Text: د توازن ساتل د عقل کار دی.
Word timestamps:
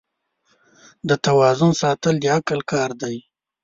د 1.09 1.11
توازن 1.25 1.71
ساتل 1.81 2.15
د 2.19 2.25
عقل 2.37 2.59
کار 2.71 2.89
دی. 3.01 3.15